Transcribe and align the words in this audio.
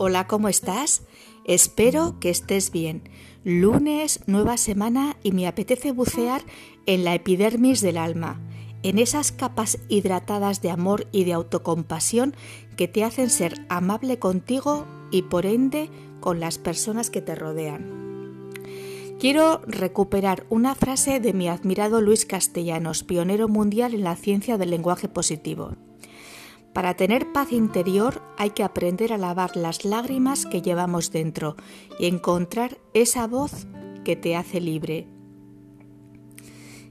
Hola, 0.00 0.28
¿cómo 0.28 0.48
estás? 0.48 1.02
Espero 1.44 2.20
que 2.20 2.30
estés 2.30 2.70
bien. 2.70 3.02
Lunes, 3.42 4.20
nueva 4.28 4.56
semana 4.56 5.16
y 5.24 5.32
me 5.32 5.48
apetece 5.48 5.90
bucear 5.90 6.42
en 6.86 7.02
la 7.02 7.16
epidermis 7.16 7.80
del 7.80 7.98
alma, 7.98 8.40
en 8.84 9.00
esas 9.00 9.32
capas 9.32 9.80
hidratadas 9.88 10.62
de 10.62 10.70
amor 10.70 11.08
y 11.10 11.24
de 11.24 11.32
autocompasión 11.32 12.36
que 12.76 12.86
te 12.86 13.02
hacen 13.02 13.28
ser 13.28 13.66
amable 13.68 14.20
contigo 14.20 14.86
y 15.10 15.22
por 15.22 15.46
ende 15.46 15.90
con 16.20 16.38
las 16.38 16.58
personas 16.58 17.10
que 17.10 17.20
te 17.20 17.34
rodean. 17.34 18.52
Quiero 19.18 19.62
recuperar 19.66 20.46
una 20.48 20.76
frase 20.76 21.18
de 21.18 21.32
mi 21.32 21.48
admirado 21.48 22.00
Luis 22.00 22.24
Castellanos, 22.24 23.02
pionero 23.02 23.48
mundial 23.48 23.94
en 23.94 24.04
la 24.04 24.14
ciencia 24.14 24.58
del 24.58 24.70
lenguaje 24.70 25.08
positivo. 25.08 25.72
Para 26.78 26.94
tener 26.94 27.32
paz 27.32 27.50
interior 27.50 28.22
hay 28.36 28.50
que 28.50 28.62
aprender 28.62 29.12
a 29.12 29.18
lavar 29.18 29.56
las 29.56 29.84
lágrimas 29.84 30.46
que 30.46 30.62
llevamos 30.62 31.10
dentro 31.10 31.56
y 31.98 32.06
encontrar 32.06 32.78
esa 32.94 33.26
voz 33.26 33.66
que 34.04 34.14
te 34.14 34.36
hace 34.36 34.60
libre. 34.60 35.08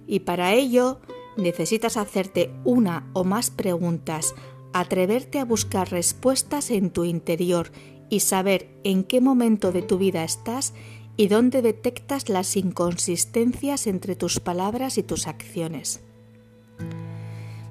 Y 0.06 0.20
para 0.20 0.54
ello 0.54 1.00
necesitas 1.38 1.96
hacerte 1.96 2.52
una 2.66 3.10
o 3.14 3.24
más 3.24 3.50
preguntas, 3.50 4.36
atreverte 4.74 5.40
a 5.40 5.46
buscar 5.46 5.90
respuestas 5.90 6.70
en 6.70 6.90
tu 6.90 7.06
interior 7.06 7.72
y 8.10 8.20
saber 8.20 8.68
en 8.84 9.06
qué 9.06 9.22
momento 9.22 9.72
de 9.72 9.84
tu 9.84 9.98
vida 9.98 10.26
estás 10.26 10.74
y 11.16 11.30
dónde 11.30 11.62
detectas 11.62 12.28
las 12.28 12.58
inconsistencias 12.58 13.88
entre 13.88 14.18
tus 14.18 14.42
palabras 14.42 14.98
y 14.98 15.04
tus 15.04 15.28
acciones. 15.28 16.02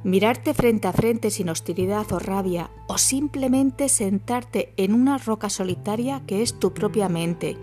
Mirarte 0.07 0.55
frente 0.55 0.87
a 0.87 0.93
frente 0.93 1.33
sin 1.33 1.49
hostilidad 1.49 2.13
o 2.13 2.21
rabia 2.21 2.71
o 2.87 2.97
simplemente 2.97 3.89
sentarte 3.89 4.73
en 4.77 4.95
una 4.95 5.19
roca 5.19 5.51
solitaria 5.51 6.23
que 6.29 6.43
es 6.43 6.61
tu 6.61 6.73
propia 6.73 7.09
mente. 7.09 7.57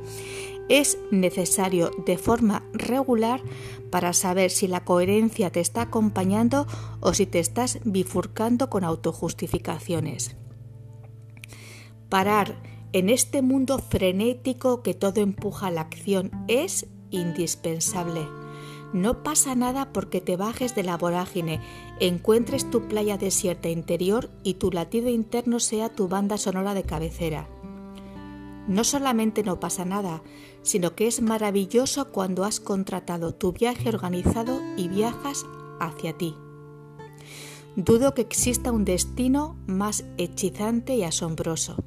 Es 0.68 0.98
necesario 1.10 1.92
de 2.06 2.18
forma 2.18 2.62
regular 2.74 3.42
para 3.90 4.12
saber 4.12 4.52
si 4.52 4.68
la 4.68 4.84
coherencia 4.84 5.54
te 5.54 5.62
está 5.62 5.84
acompañando 5.84 6.68
o 7.00 7.14
si 7.14 7.26
te 7.26 7.40
estás 7.40 7.80
bifurcando 7.86 8.70
con 8.70 8.84
autojustificaciones. 8.84 10.36
Parar 12.10 12.62
en 12.92 13.08
este 13.08 13.42
mundo 13.42 13.80
frenético 13.80 14.84
que 14.84 14.94
todo 14.94 15.22
empuja 15.22 15.68
a 15.68 15.72
la 15.72 15.80
acción 15.80 16.30
es 16.50 16.88
indispensable. 17.10 18.43
No 18.94 19.24
pasa 19.24 19.56
nada 19.56 19.92
porque 19.92 20.22
te 20.22 20.38
bajes 20.38 20.76
de 20.76 20.84
la 20.84 20.98
vorágine, 20.98 21.60
encuentres 22.00 22.70
tu 22.70 22.88
playa 22.88 23.18
desierta 23.18 23.70
interior 23.70 24.30
y 24.44 24.54
tu 24.56 24.72
latido 24.72 25.10
interno 25.10 25.60
sea 25.60 25.90
tu 25.90 26.08
banda 26.08 26.38
sonora 26.38 26.76
de 26.76 26.84
cabecera. 26.84 27.50
No 28.68 28.84
solamente 28.84 29.44
no 29.44 29.60
pasa 29.60 29.84
nada, 29.84 30.22
sino 30.62 30.96
que 30.96 31.08
es 31.08 31.22
maravilloso 31.22 32.12
cuando 32.12 32.46
has 32.46 32.60
contratado 32.60 33.34
tu 33.34 33.52
viaje 33.52 33.90
organizado 33.90 34.62
y 34.78 34.88
viajas 34.88 35.46
hacia 35.80 36.14
ti. 36.14 36.36
Dudo 37.76 38.14
que 38.14 38.22
exista 38.22 38.72
un 38.72 38.86
destino 38.86 39.58
más 39.66 40.06
hechizante 40.18 40.96
y 40.96 41.04
asombroso. 41.04 41.78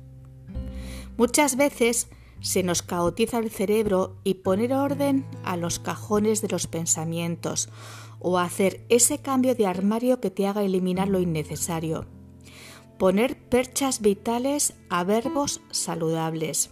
Muchas 1.17 1.57
veces 1.57 2.09
se 2.41 2.63
nos 2.63 2.83
caotiza 2.83 3.39
el 3.39 3.51
cerebro 3.51 4.17
y 4.25 4.35
poner 4.35 4.73
orden 4.73 5.25
a 5.45 5.57
los 5.57 5.79
cajones 5.79 6.43
de 6.43 6.49
los 6.49 6.67
pensamientos 6.67 7.69
o 8.19 8.39
hacer 8.39 8.85
ese 8.89 9.19
cambio 9.19 9.55
de 9.55 9.67
armario 9.67 10.21
que 10.21 10.31
te 10.31 10.47
haga 10.47 10.63
eliminar 10.63 11.09
lo 11.09 11.21
innecesario. 11.21 12.07
Poner 12.99 13.39
perchas 13.39 14.01
vitales 14.01 14.75
a 14.89 15.05
verbos 15.05 15.61
saludables. 15.71 16.71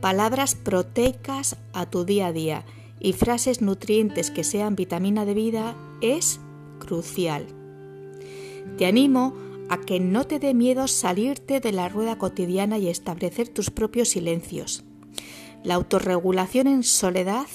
Palabras 0.00 0.54
proteicas 0.54 1.56
a 1.72 1.86
tu 1.86 2.04
día 2.04 2.28
a 2.28 2.32
día 2.32 2.64
y 2.98 3.12
frases 3.12 3.60
nutrientes 3.60 4.30
que 4.30 4.44
sean 4.44 4.76
vitamina 4.76 5.24
de 5.24 5.34
vida 5.34 5.76
es 6.00 6.40
crucial. 6.78 7.46
Te 8.78 8.86
animo 8.86 9.34
a 9.34 9.51
que 9.80 10.00
no 10.00 10.24
te 10.24 10.38
dé 10.38 10.54
miedo 10.54 10.88
salirte 10.88 11.60
de 11.60 11.72
la 11.72 11.88
rueda 11.88 12.18
cotidiana 12.18 12.78
y 12.78 12.88
establecer 12.88 13.48
tus 13.48 13.70
propios 13.70 14.10
silencios. 14.10 14.84
La 15.64 15.74
autorregulación 15.74 16.66
en 16.66 16.82
soledad 16.82 17.46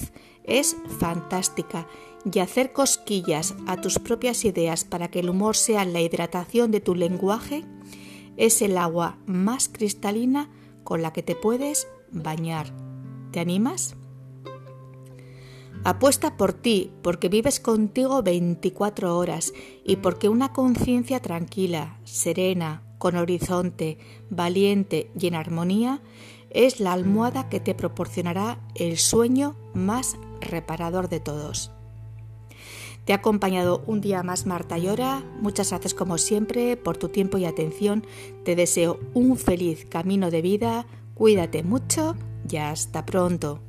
es 0.44 0.78
fantástica 1.00 1.88
y 2.32 2.40
hacer 2.40 2.74
cosquillas 2.74 3.56
a 3.68 3.80
tus 3.80 4.00
propias 4.00 4.46
ideas 4.46 4.84
para 4.84 5.10
que 5.10 5.20
el 5.20 5.30
humor 5.30 5.56
sea 5.56 5.86
la 5.86 6.02
hidratación 6.02 6.72
de 6.72 6.82
tu 6.82 6.96
lenguaje 6.96 7.66
es 8.38 8.62
el 8.62 8.78
agua 8.78 9.18
más 9.26 9.68
cristalina 9.68 10.50
con 10.84 11.02
la 11.02 11.12
que 11.12 11.24
te 11.24 11.36
puedes 11.36 11.88
bañar. 12.12 12.72
¿Te 13.32 13.40
animas? 13.40 13.96
Apuesta 15.84 16.36
por 16.38 16.54
ti 16.54 16.92
porque 17.02 17.30
vives 17.30 17.60
contigo 17.60 18.22
24 18.22 19.18
horas 19.18 19.54
y 19.86 19.98
porque 19.98 20.30
una 20.30 20.52
conciencia 20.52 21.22
tranquila, 21.22 22.00
serena, 22.04 22.84
con 22.98 23.16
horizonte, 23.16 23.98
valiente 24.30 25.12
y 25.18 25.28
en 25.28 25.36
armonía 25.36 26.02
es 26.50 26.80
la 26.80 26.94
almohada 26.94 27.50
que 27.50 27.60
te 27.60 27.76
proporcionará 27.76 28.60
el 28.76 28.98
sueño 28.98 29.56
más 29.74 30.18
reparador 30.42 31.10
de 31.10 31.20
todos. 31.20 31.72
Te 33.06 33.14
ha 33.14 33.18
acompañado 33.18 33.84
un 33.88 34.02
día 34.02 34.22
más 34.22 34.46
Marta 34.46 34.78
Llora. 34.78 35.24
Muchas 35.40 35.70
gracias 35.70 35.94
como 35.94 36.18
siempre 36.18 36.76
por 36.76 36.98
tu 36.98 37.08
tiempo 37.08 37.38
y 37.38 37.46
atención. 37.46 38.06
Te 38.44 38.58
deseo 38.58 39.00
un 39.14 39.38
feliz 39.38 39.86
camino 39.86 40.30
de 40.30 40.42
vida. 40.42 40.86
Cuídate 41.14 41.64
mucho 41.64 42.16
y 42.50 42.58
hasta 42.58 43.06
pronto. 43.06 43.62